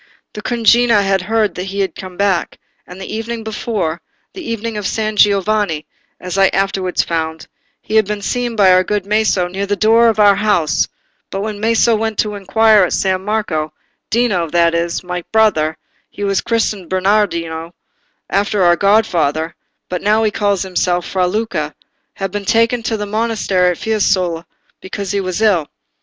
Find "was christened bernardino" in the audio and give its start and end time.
16.23-17.75